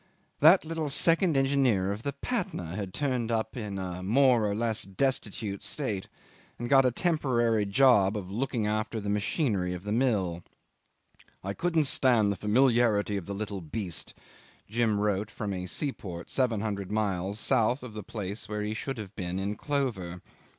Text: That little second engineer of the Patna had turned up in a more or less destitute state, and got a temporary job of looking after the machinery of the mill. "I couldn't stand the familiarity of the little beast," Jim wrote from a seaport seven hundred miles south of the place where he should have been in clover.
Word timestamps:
That 0.39 0.65
little 0.65 0.89
second 0.89 1.37
engineer 1.37 1.91
of 1.91 2.01
the 2.01 2.13
Patna 2.13 2.75
had 2.75 2.91
turned 2.91 3.31
up 3.31 3.55
in 3.55 3.77
a 3.77 4.01
more 4.01 4.49
or 4.49 4.55
less 4.55 4.81
destitute 4.81 5.61
state, 5.61 6.09
and 6.57 6.67
got 6.67 6.85
a 6.87 6.91
temporary 6.91 7.67
job 7.67 8.17
of 8.17 8.31
looking 8.31 8.65
after 8.65 8.99
the 8.99 9.11
machinery 9.11 9.75
of 9.75 9.83
the 9.83 9.91
mill. 9.91 10.41
"I 11.43 11.53
couldn't 11.53 11.85
stand 11.85 12.31
the 12.31 12.35
familiarity 12.35 13.15
of 13.15 13.27
the 13.27 13.35
little 13.35 13.61
beast," 13.61 14.15
Jim 14.67 14.99
wrote 14.99 15.29
from 15.29 15.53
a 15.53 15.67
seaport 15.67 16.31
seven 16.31 16.61
hundred 16.61 16.91
miles 16.91 17.39
south 17.39 17.83
of 17.83 17.93
the 17.93 18.01
place 18.01 18.49
where 18.49 18.63
he 18.63 18.73
should 18.73 18.97
have 18.97 19.15
been 19.15 19.37
in 19.37 19.55
clover. 19.55 20.23